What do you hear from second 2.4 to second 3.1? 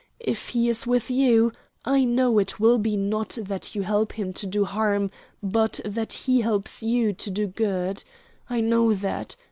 will be